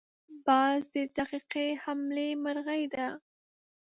باز 0.45 0.81
د 0.95 0.97
دقیقې 1.17 1.67
حملې 1.83 2.29
مرغه 2.43 2.75
دی 2.93 3.07